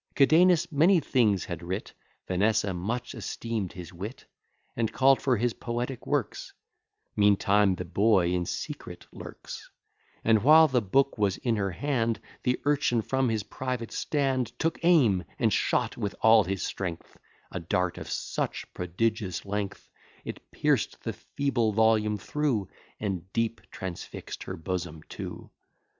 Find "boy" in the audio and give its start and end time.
7.85-8.29